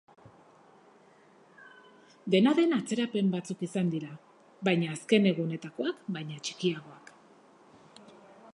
[2.35, 4.09] Dena den, atzerapen batzuk izan dira,
[4.69, 7.13] baina azken egunetakoak baino txikiagoak.